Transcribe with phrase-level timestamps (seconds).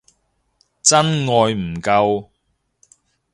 [0.81, 0.97] 真
[1.27, 2.29] 愛唔夠